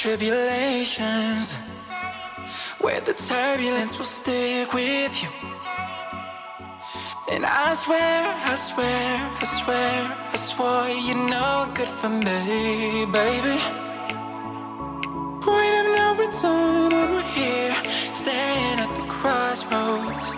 tribulations 0.00 1.52
where 2.80 3.02
the 3.02 3.12
turbulence 3.12 3.98
will 3.98 4.06
stick 4.06 4.72
with 4.72 5.22
you. 5.22 5.28
And 7.30 7.44
I 7.44 7.74
swear, 7.74 8.32
I 8.52 8.54
swear, 8.56 9.30
I 9.40 9.44
swear, 9.44 10.16
I 10.32 10.36
swore 10.36 10.88
you're 10.88 11.28
no 11.28 11.70
good 11.74 11.92
for 12.00 12.08
me, 12.08 13.04
baby. 13.12 13.56
Point 15.44 15.74
of 15.80 15.86
no 15.96 16.06
return, 16.16 16.92
and 16.96 17.12
we're 17.12 17.32
here, 17.36 17.76
staring 18.14 18.80
at 18.80 18.90
the 18.96 19.04
crossroads. 19.06 20.30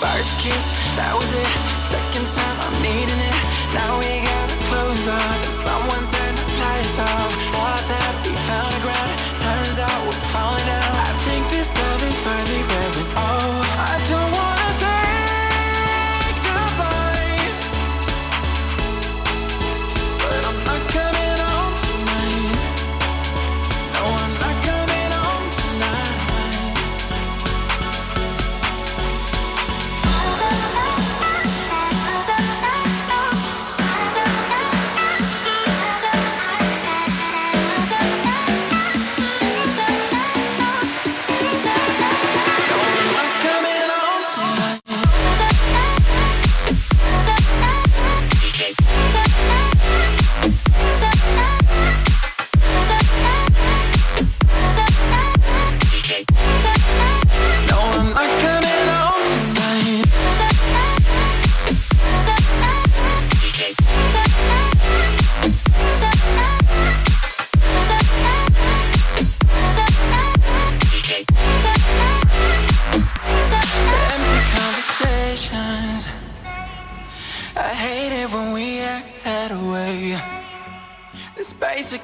First 0.00 0.40
kiss, 0.40 0.64
that 0.96 1.12
was 1.12 1.30
it. 1.36 1.52
Second 1.84 2.26
time, 2.32 2.56
I'm 2.64 2.76
needing 2.80 3.22
it. 3.28 3.36
Now 3.76 3.92
we 4.00 4.24
gotta 4.24 4.56
close 4.72 5.06
off, 5.08 5.43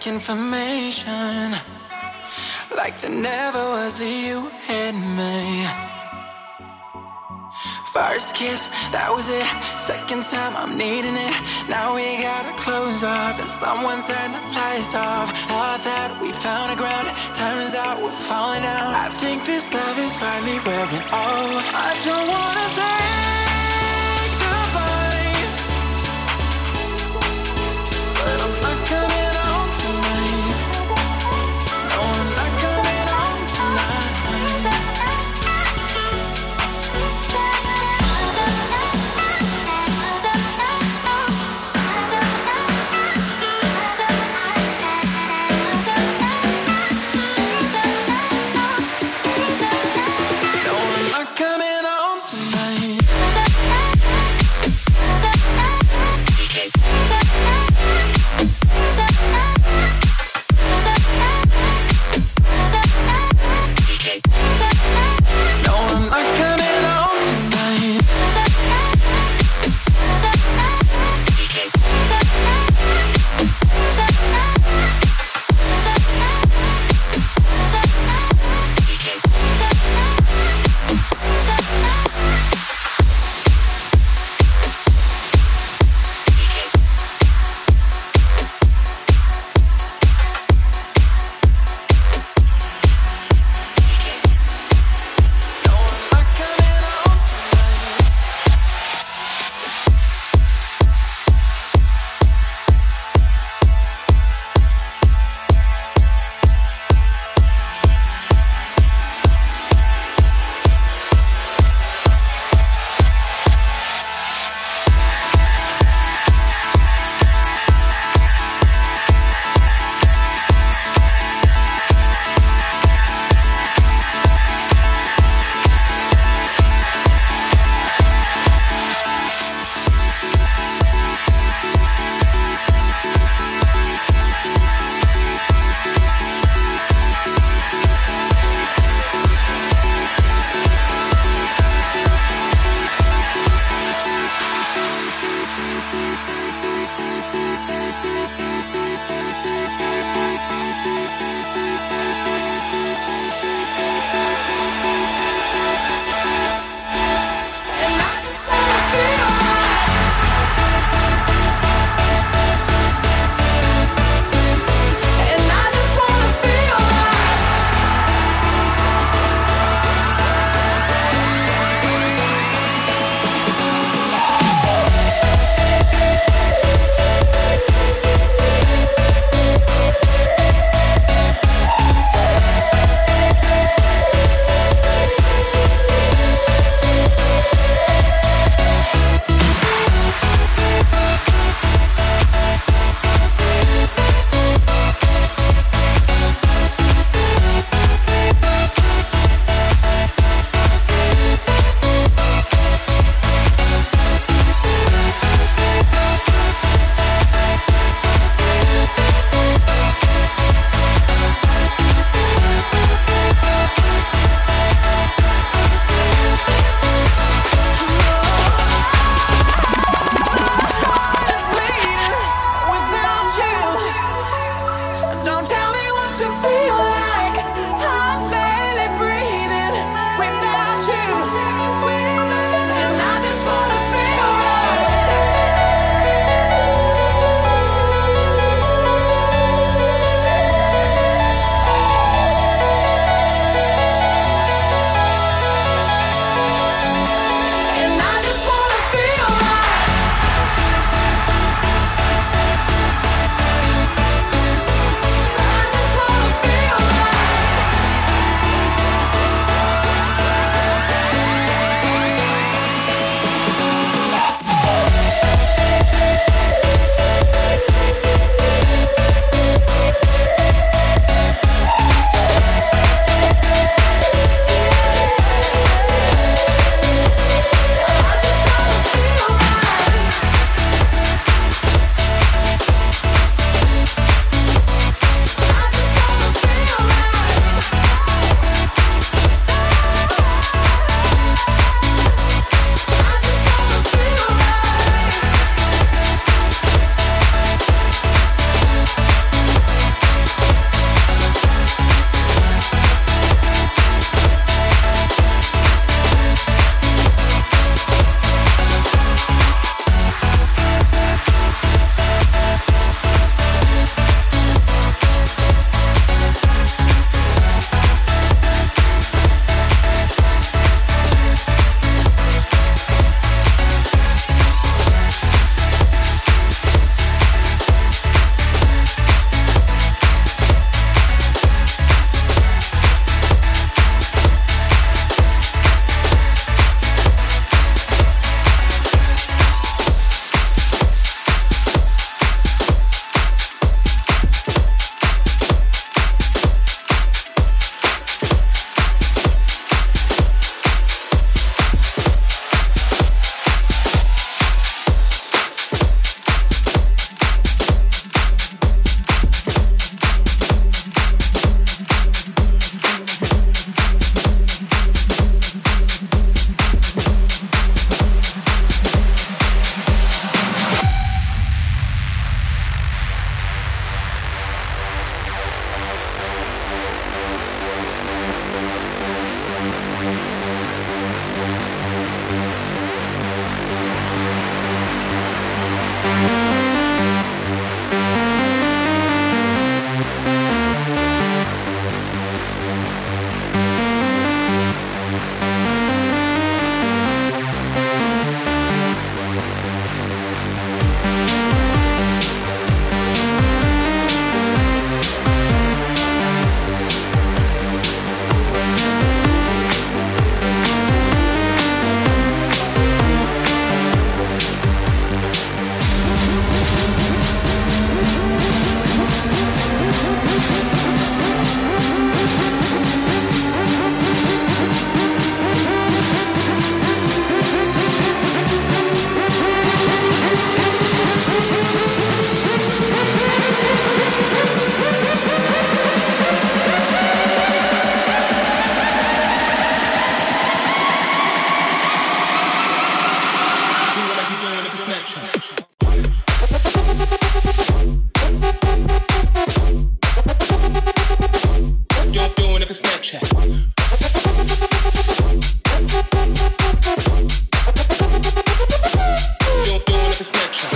information, 0.06 1.54
like 2.76 3.00
there 3.00 3.10
never 3.10 3.58
was 3.58 4.00
a 4.00 4.04
you 4.04 4.50
and 4.68 5.16
me. 5.16 5.66
First 7.92 8.36
kiss, 8.36 8.68
that 8.94 9.10
was 9.10 9.28
it. 9.28 9.44
Second 9.76 10.22
time, 10.22 10.54
I'm 10.54 10.78
needing 10.78 11.16
it. 11.16 11.34
Now 11.68 11.96
we 11.96 12.22
gotta 12.22 12.54
close 12.62 13.02
off, 13.02 13.38
and 13.40 13.48
someone 13.48 13.98
turned 14.06 14.34
the 14.34 14.42
lights 14.54 14.94
off. 14.94 15.34
Thought 15.50 15.82
that 15.82 16.14
we 16.22 16.30
found 16.30 16.70
a 16.70 16.76
ground, 16.76 17.10
turns 17.34 17.74
out 17.74 18.00
we're 18.00 18.14
falling 18.30 18.62
out. 18.62 18.94
I 18.94 19.10
think 19.18 19.44
this 19.44 19.74
love 19.74 19.98
is 19.98 20.16
finally 20.16 20.60
wearing 20.62 21.06
off. 21.10 21.64
I 21.74 21.90
don't 22.06 22.28
wanna 22.30 22.68
say 22.78 23.39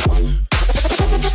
Música 0.07 1.34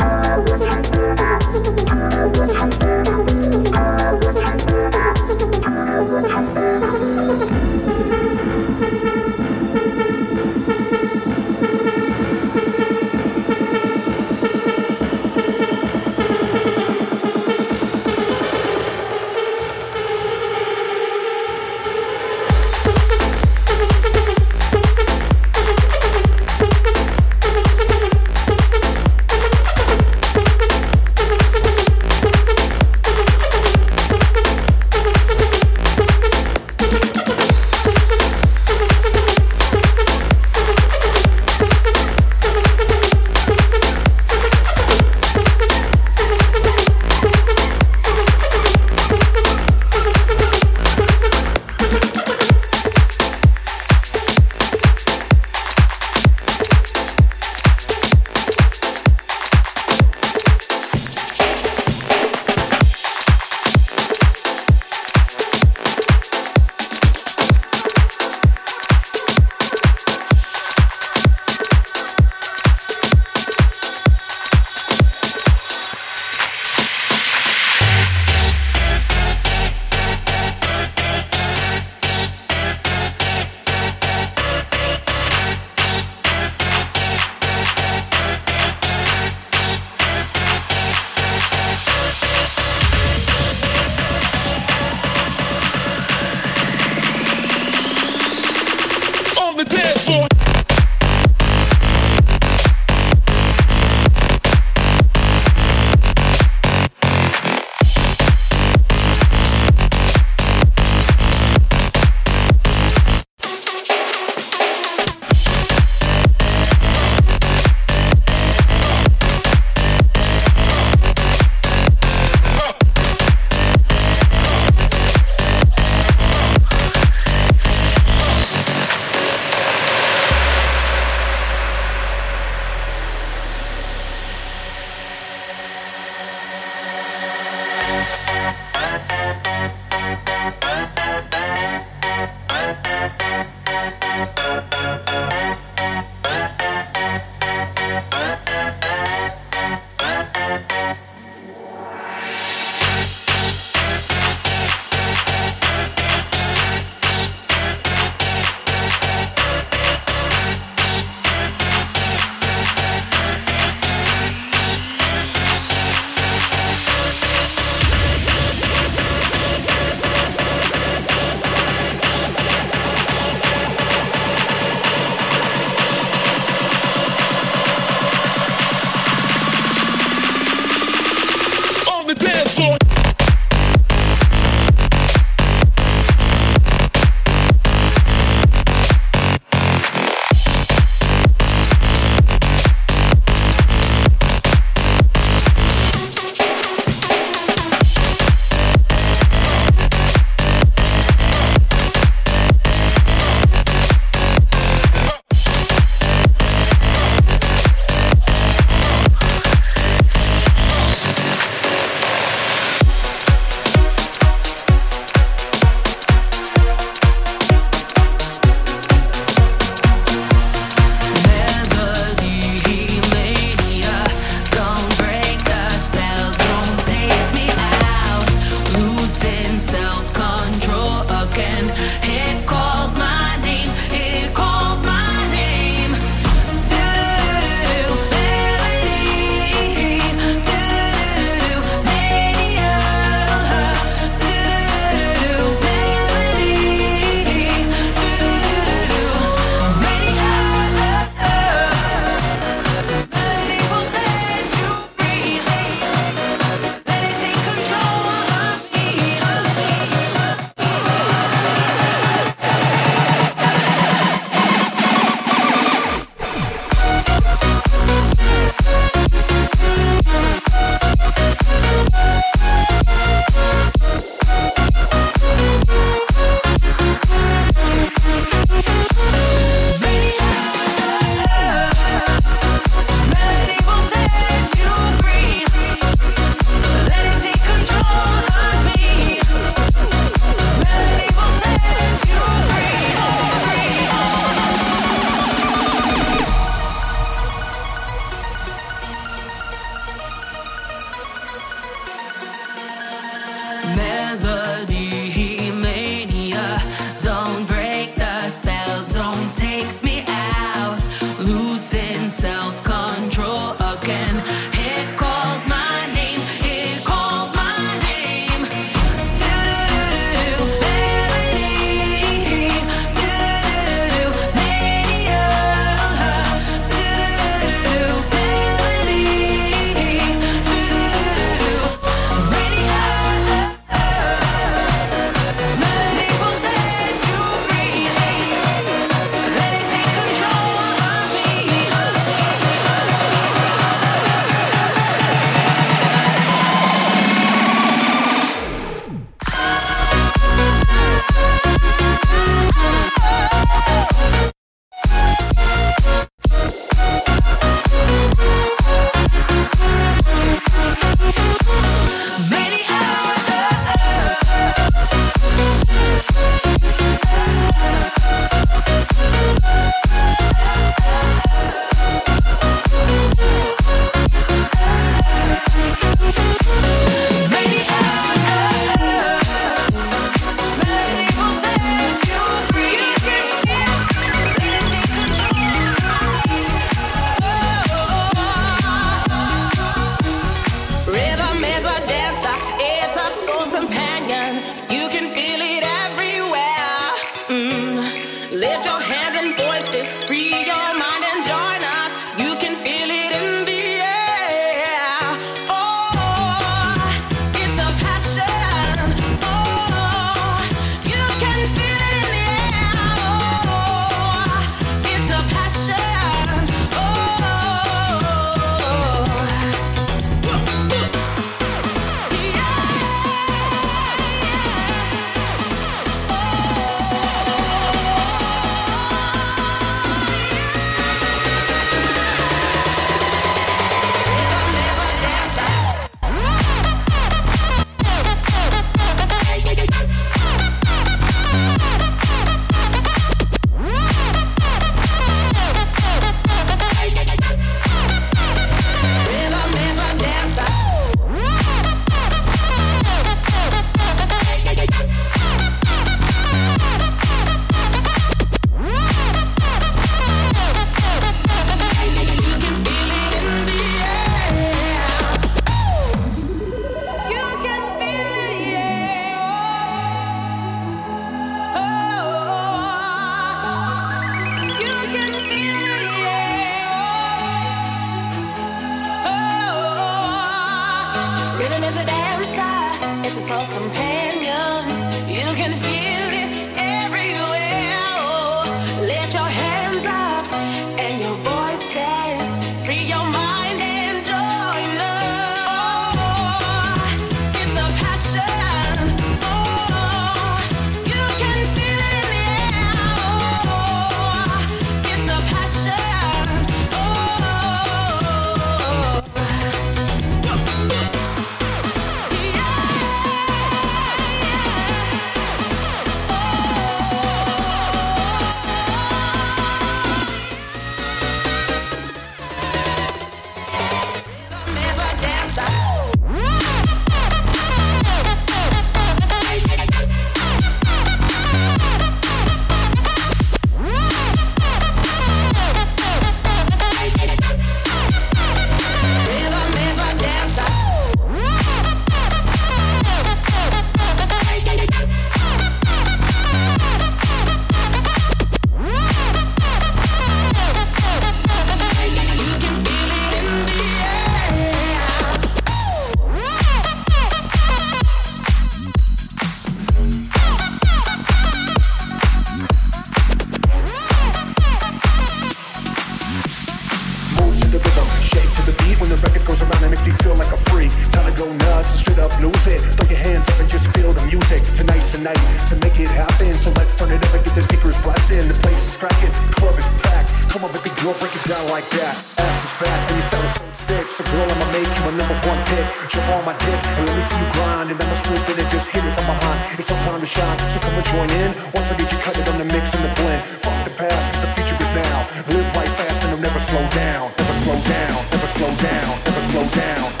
like 581.61 581.69
that. 581.77 581.95
Ass 582.17 582.39
is 582.41 582.53
fat 582.57 582.79
and 582.89 582.95
your 582.97 583.05
style 583.05 583.25
is 583.25 583.35
so 583.37 583.45
thick. 583.69 583.85
So 583.93 584.01
girl, 584.09 584.27
I'ma 584.33 584.47
make 584.49 584.65
you 584.65 584.83
my 584.89 584.93
number 584.97 585.17
one 585.29 585.41
pick. 585.53 585.65
Jump 585.93 586.09
on 586.09 586.25
my 586.25 586.35
dick 586.41 586.61
and 586.77 586.83
let 586.89 586.95
me 586.97 587.03
see 587.05 587.17
you 587.21 587.29
grind. 587.37 587.69
And 587.69 587.77
I'ma 587.77 587.95
swoop 588.01 588.25
in 588.33 588.37
and 588.41 588.49
just 588.49 588.67
hit 588.73 588.81
it 588.81 588.93
from 588.97 589.05
behind. 589.05 589.37
It's 589.61 589.69
our 589.69 589.77
time 589.85 590.01
to 590.01 590.09
shine, 590.09 590.37
so 590.49 590.57
come 590.59 590.73
and 590.73 590.87
join 590.89 591.09
in. 591.21 591.29
Once 591.53 591.67
I 591.69 591.75
get 591.77 591.91
you 591.93 591.99
cut 592.01 592.17
it 592.17 592.25
on 592.25 592.37
the 592.41 592.47
mix 592.49 592.73
and 592.73 592.81
the 592.81 592.91
blend. 592.97 593.21
Fuck 593.45 593.57
the 593.65 593.73
past, 593.77 594.05
cause 594.09 594.23
the 594.25 594.31
future 594.33 594.57
is 594.57 594.71
now. 594.73 594.97
Live 595.29 595.49
life 595.53 595.73
fast 595.77 596.01
and 596.01 596.11
I'll 596.17 596.23
never 596.23 596.41
slow 596.41 596.63
down. 596.73 597.13
Never 597.17 597.35
slow 597.45 597.57
down, 597.69 597.99
never 598.09 598.29
slow 598.35 598.51
down, 598.57 598.91
never 599.05 599.21
slow 599.29 599.45
down. 599.53 600.00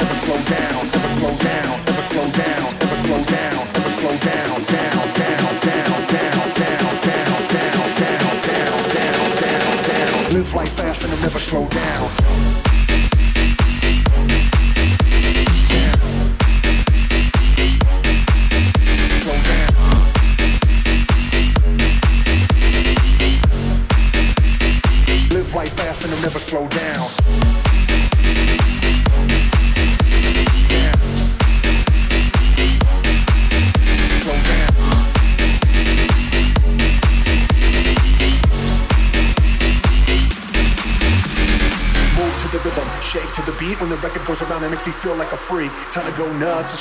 never 11.21 11.39
slow 11.39 11.67
down. 11.67 12.60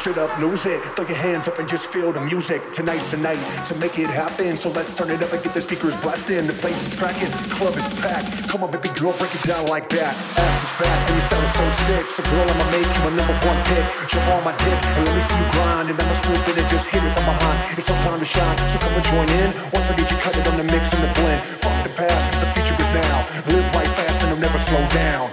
Straight 0.00 0.18
up 0.18 0.32
lose 0.40 0.66
it. 0.66 0.80
Throw 0.96 1.06
your 1.06 1.16
hands 1.16 1.48
up 1.48 1.58
and 1.58 1.68
just 1.68 1.92
feel 1.92 2.12
the 2.12 2.20
music. 2.20 2.60
Tonight's 2.72 3.10
the 3.10 3.18
night 3.18 3.40
to 3.66 3.74
make 3.76 3.98
it 3.98 4.08
happen. 4.08 4.56
So 4.56 4.70
let's 4.70 4.94
turn 4.94 5.10
it 5.10 5.22
up 5.22 5.32
and 5.32 5.42
get 5.42 5.52
the 5.54 5.60
speakers 5.60 5.96
blasting. 6.00 6.46
The 6.46 6.56
place 6.56 6.80
is 6.86 6.96
cracking, 6.96 7.28
the 7.28 7.54
club 7.56 7.76
is 7.76 7.88
packed. 8.00 8.48
Come 8.48 8.64
on, 8.64 8.70
baby 8.70 8.88
girl, 8.96 9.12
break 9.20 9.32
it 9.34 9.44
down 9.44 9.66
like 9.66 9.88
that. 9.90 10.12
Ass 10.16 10.58
is 10.64 10.72
fat 10.80 10.98
and 11.08 11.14
your 11.14 11.26
style 11.28 11.44
is 11.44 11.54
so 11.54 11.66
sick. 11.86 12.04
So 12.10 12.22
girl, 12.24 12.48
I'ma 12.48 12.66
make 12.72 12.88
you 12.88 13.02
a 13.08 13.12
number 13.14 13.36
one 13.44 13.60
pick. 13.68 13.84
Jump 14.08 14.26
on 14.32 14.42
my 14.44 14.54
dick 14.56 14.80
and 14.96 15.02
let 15.04 15.14
me 15.14 15.22
see 15.22 15.36
you 15.36 15.48
grind. 15.52 15.86
And 15.92 15.96
I'ma 16.00 16.14
swoop 16.24 16.44
in 16.48 16.56
and 16.56 16.68
just 16.72 16.88
hit 16.88 17.04
it 17.04 17.12
from 17.12 17.26
behind. 17.28 17.56
It's 17.76 17.88
your 17.88 17.98
time 18.08 18.18
to 18.18 18.28
shine, 18.28 18.56
so 18.66 18.80
come 18.80 18.94
and 18.96 19.06
join 19.06 19.28
in. 19.44 19.48
Once 19.76 19.86
we 19.88 19.94
get 20.00 20.08
you 20.10 20.18
cut 20.24 20.34
it 20.36 20.46
on 20.48 20.56
the 20.56 20.64
mix 20.64 20.92
and 20.96 21.04
the 21.04 21.12
blend. 21.20 21.40
Fuck 21.60 21.76
the 21.84 21.92
past, 21.92 22.24
cause 22.32 22.40
the 22.40 22.50
future 22.56 22.76
is 22.80 22.90
now. 22.96 23.16
Live 23.52 23.68
life 23.76 23.92
fast 23.94 24.24
and 24.24 24.32
I'll. 24.32 24.40
Never 24.40 24.56
slow 24.58 24.80
down, 24.88 25.28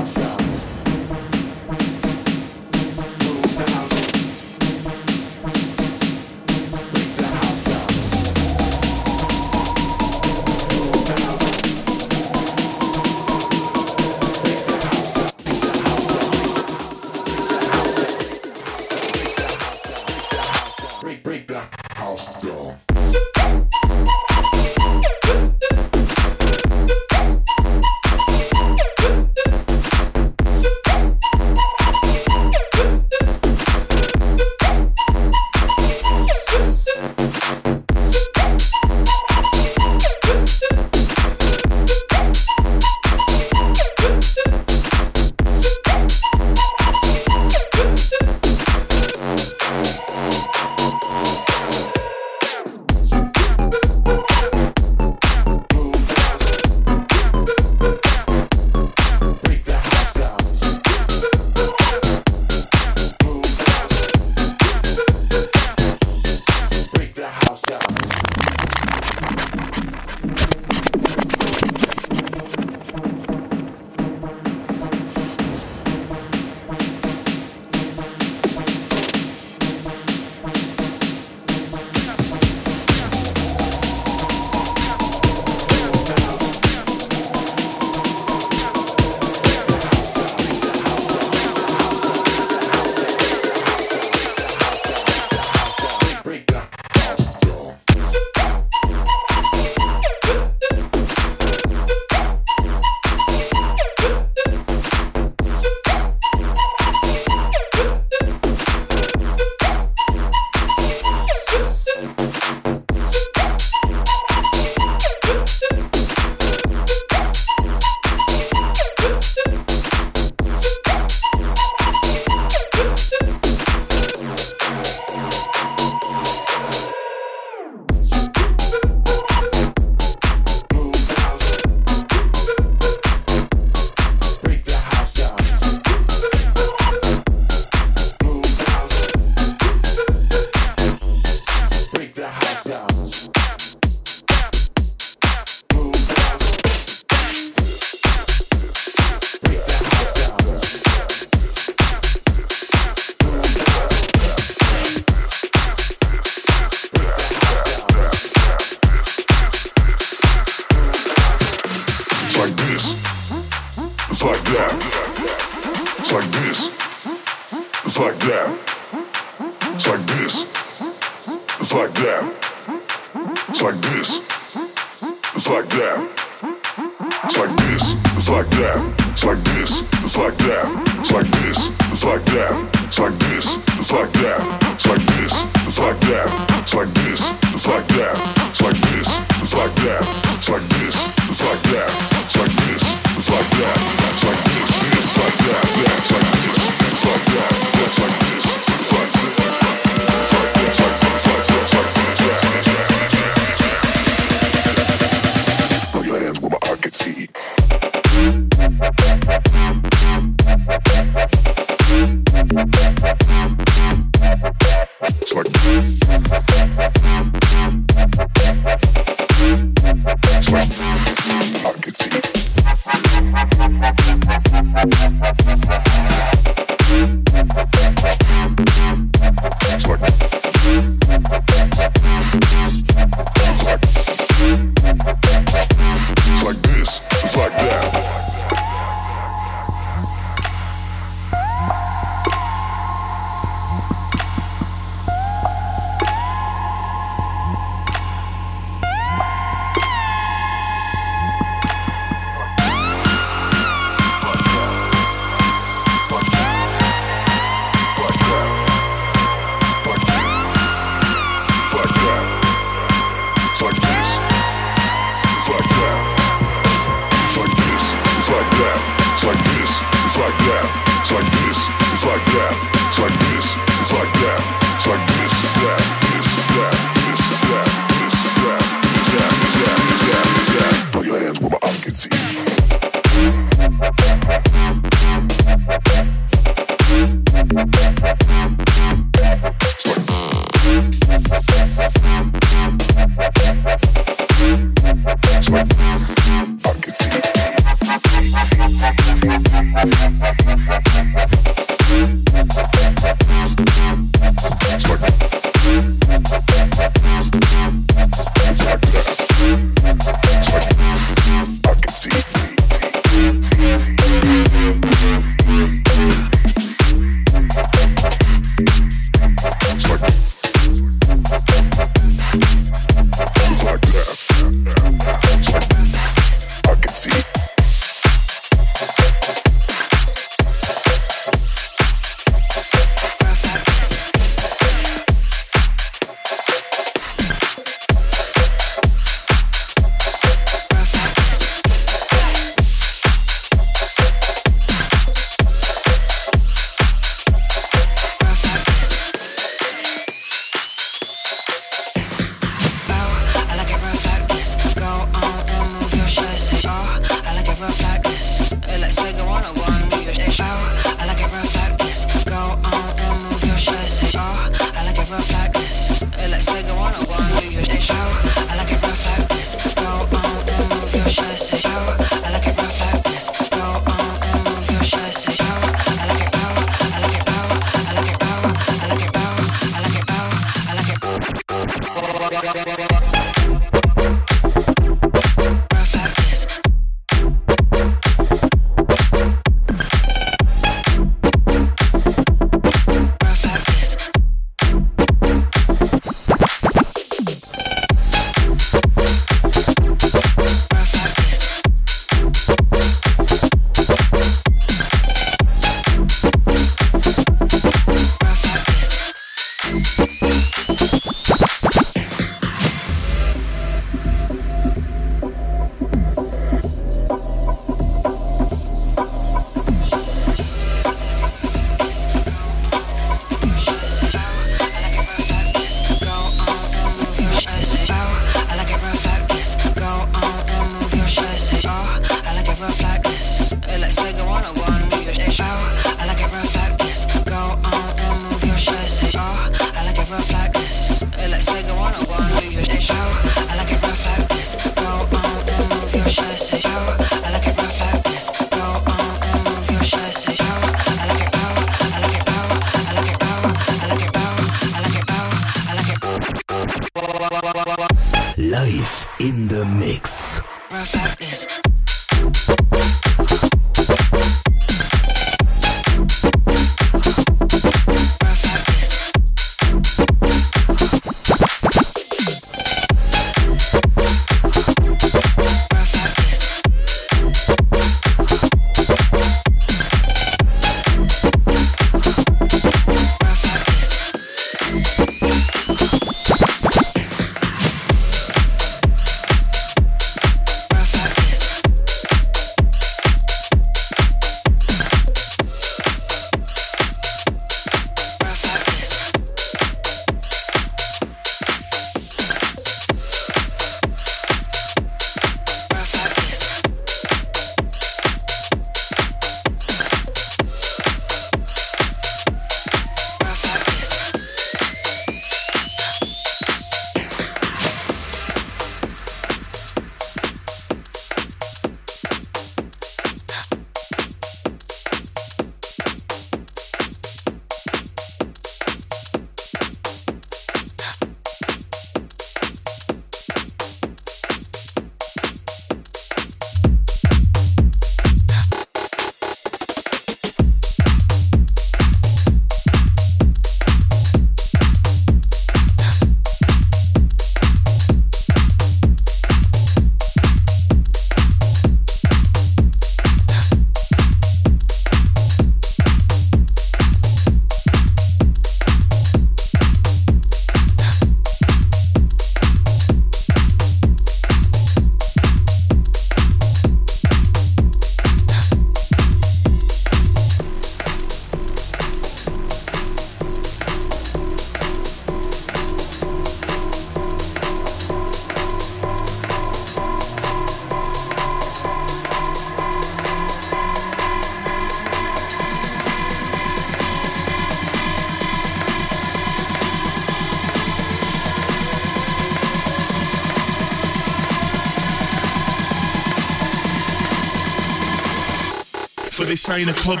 sign 599.36 599.68
a 599.68 599.72
club 599.72 600.00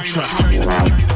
back 0.66 1.11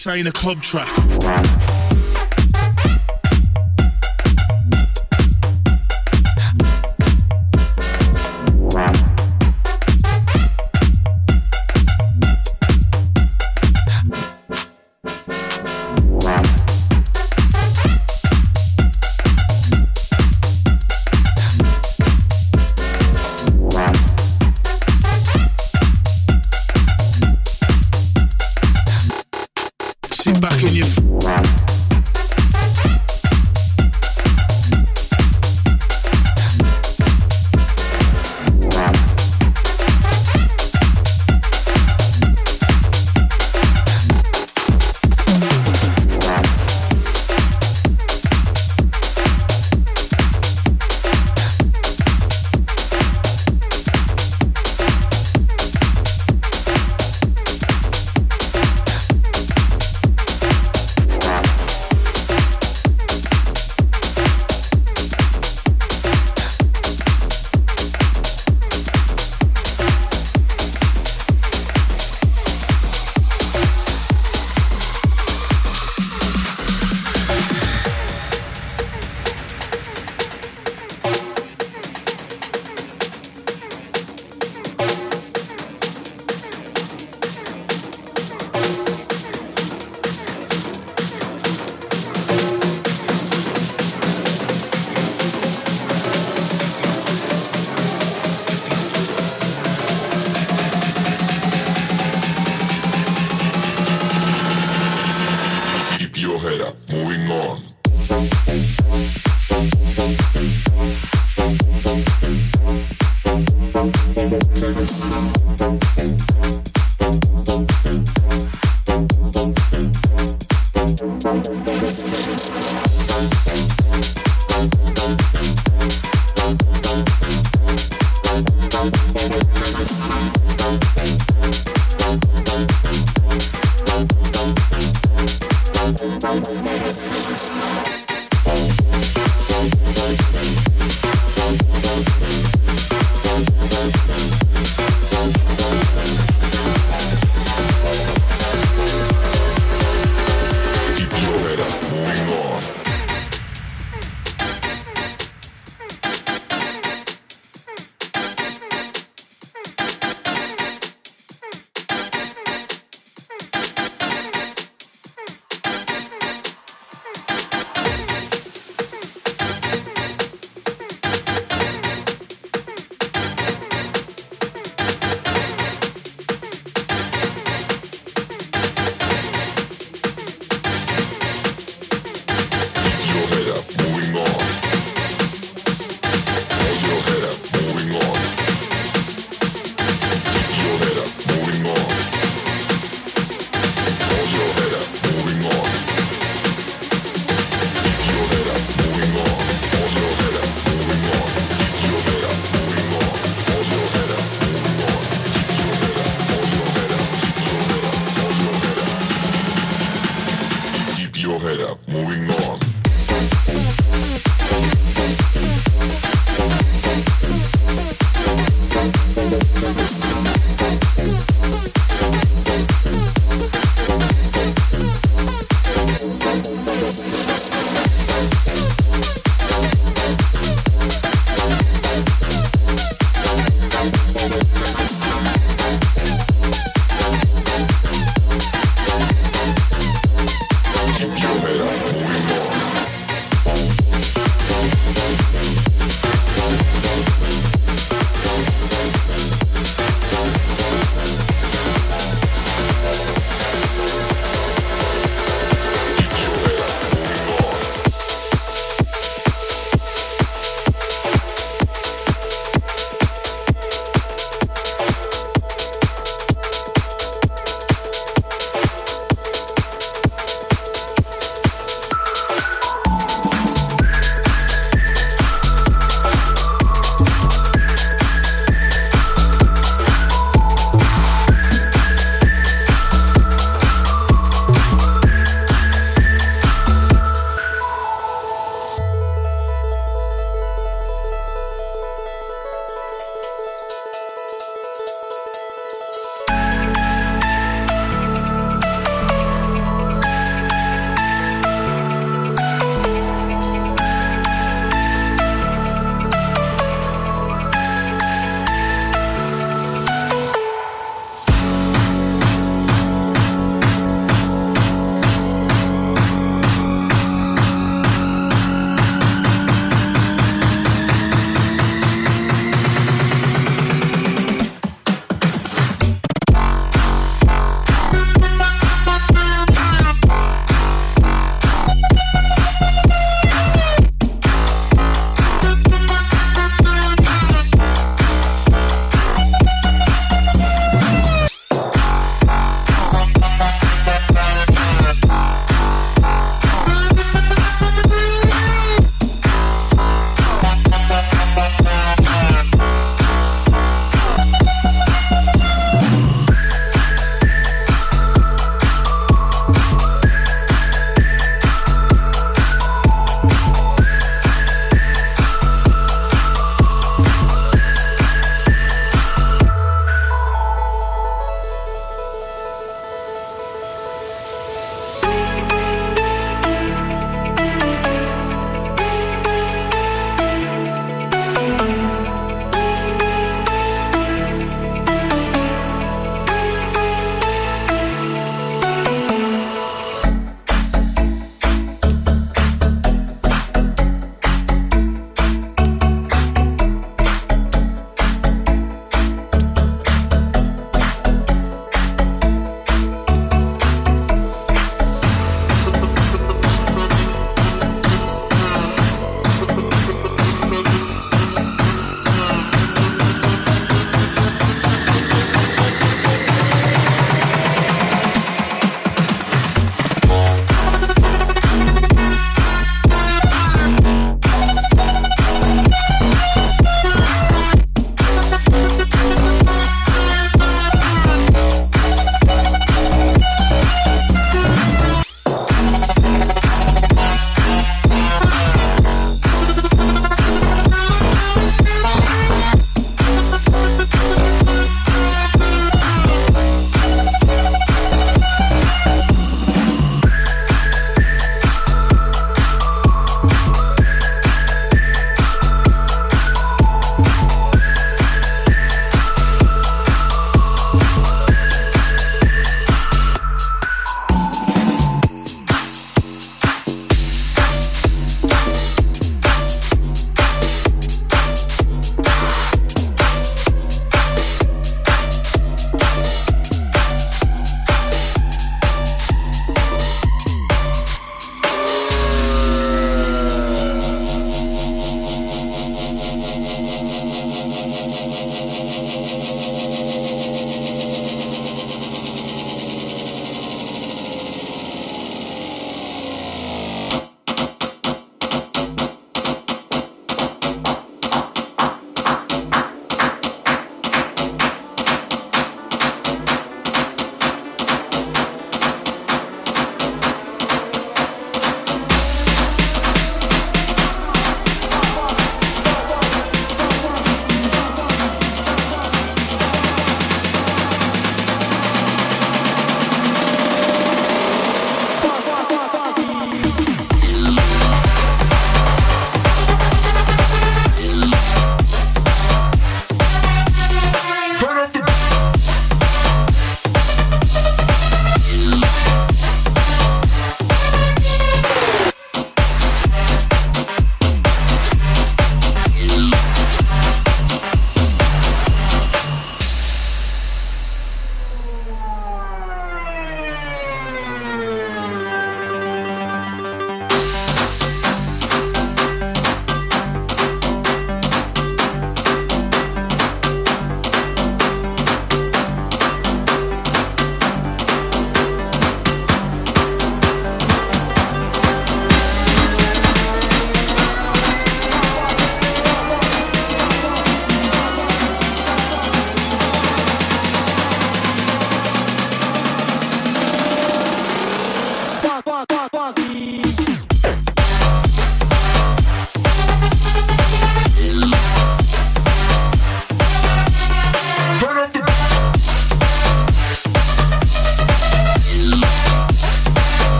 this 0.00 0.06
ain't 0.06 0.26
a 0.26 0.32
club 0.32 0.62
track. 0.62 1.69